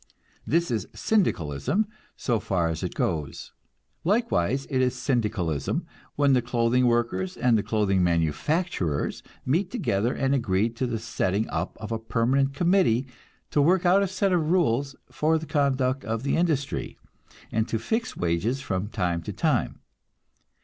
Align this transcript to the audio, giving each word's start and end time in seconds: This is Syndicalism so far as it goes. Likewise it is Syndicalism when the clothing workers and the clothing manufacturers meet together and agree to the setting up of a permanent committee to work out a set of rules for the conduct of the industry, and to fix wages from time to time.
This 0.47 0.71
is 0.71 0.87
Syndicalism 0.95 1.85
so 2.17 2.39
far 2.39 2.69
as 2.69 2.81
it 2.81 2.95
goes. 2.95 3.51
Likewise 4.03 4.65
it 4.67 4.81
is 4.81 4.95
Syndicalism 4.95 5.85
when 6.15 6.33
the 6.33 6.41
clothing 6.41 6.87
workers 6.87 7.37
and 7.37 7.55
the 7.55 7.61
clothing 7.61 8.03
manufacturers 8.03 9.21
meet 9.45 9.69
together 9.69 10.11
and 10.11 10.33
agree 10.33 10.69
to 10.69 10.87
the 10.87 10.97
setting 10.97 11.47
up 11.49 11.77
of 11.79 11.91
a 11.91 11.99
permanent 11.99 12.55
committee 12.55 13.05
to 13.51 13.61
work 13.61 13.85
out 13.85 14.01
a 14.01 14.07
set 14.07 14.33
of 14.33 14.49
rules 14.49 14.95
for 15.11 15.37
the 15.37 15.45
conduct 15.45 16.03
of 16.03 16.23
the 16.23 16.35
industry, 16.35 16.97
and 17.51 17.67
to 17.67 17.77
fix 17.77 18.17
wages 18.17 18.59
from 18.59 18.87
time 18.87 19.21
to 19.21 19.31
time. 19.31 19.81